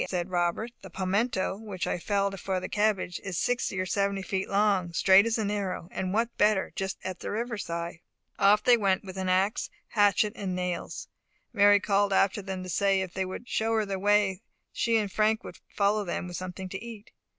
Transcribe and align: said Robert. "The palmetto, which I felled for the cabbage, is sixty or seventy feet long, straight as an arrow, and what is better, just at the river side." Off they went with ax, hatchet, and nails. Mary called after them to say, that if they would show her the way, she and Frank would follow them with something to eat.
said 0.09 0.31
Robert. 0.31 0.71
"The 0.81 0.89
palmetto, 0.89 1.57
which 1.57 1.85
I 1.85 1.99
felled 1.99 2.39
for 2.39 2.59
the 2.59 2.67
cabbage, 2.67 3.21
is 3.23 3.37
sixty 3.37 3.79
or 3.79 3.85
seventy 3.85 4.23
feet 4.23 4.49
long, 4.49 4.93
straight 4.93 5.27
as 5.27 5.37
an 5.37 5.51
arrow, 5.51 5.89
and 5.91 6.11
what 6.11 6.29
is 6.29 6.33
better, 6.39 6.73
just 6.75 6.97
at 7.03 7.19
the 7.19 7.29
river 7.29 7.55
side." 7.55 7.99
Off 8.39 8.63
they 8.63 8.77
went 8.77 9.03
with 9.03 9.15
ax, 9.15 9.69
hatchet, 9.89 10.33
and 10.35 10.55
nails. 10.55 11.07
Mary 11.53 11.79
called 11.79 12.13
after 12.13 12.41
them 12.41 12.63
to 12.63 12.69
say, 12.69 12.97
that 12.97 13.09
if 13.09 13.13
they 13.13 13.25
would 13.25 13.47
show 13.47 13.73
her 13.75 13.85
the 13.85 13.99
way, 13.99 14.41
she 14.73 14.97
and 14.97 15.11
Frank 15.11 15.43
would 15.43 15.59
follow 15.67 16.03
them 16.03 16.25
with 16.27 16.35
something 16.35 16.67
to 16.69 16.83
eat. 16.83 17.11